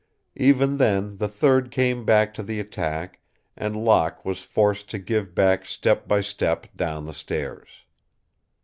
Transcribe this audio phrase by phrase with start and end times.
[0.37, 3.19] Even then the third came back to the attack
[3.55, 7.69] and Locke was forced to give back step by step down the stairs.